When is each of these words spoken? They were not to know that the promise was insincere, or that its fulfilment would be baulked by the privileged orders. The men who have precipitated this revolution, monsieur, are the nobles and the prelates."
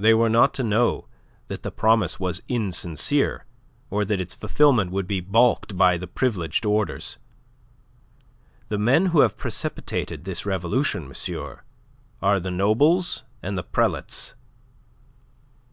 They 0.00 0.14
were 0.14 0.28
not 0.28 0.52
to 0.54 0.64
know 0.64 1.06
that 1.46 1.62
the 1.62 1.70
promise 1.70 2.18
was 2.18 2.42
insincere, 2.48 3.44
or 3.88 4.04
that 4.04 4.20
its 4.20 4.34
fulfilment 4.34 4.90
would 4.90 5.06
be 5.06 5.20
baulked 5.20 5.76
by 5.78 5.96
the 5.96 6.08
privileged 6.08 6.64
orders. 6.66 7.18
The 8.66 8.78
men 8.78 9.06
who 9.14 9.20
have 9.20 9.36
precipitated 9.38 10.24
this 10.24 10.44
revolution, 10.44 11.06
monsieur, 11.06 11.60
are 12.20 12.40
the 12.40 12.50
nobles 12.50 13.22
and 13.44 13.56
the 13.56 13.62
prelates." 13.62 14.34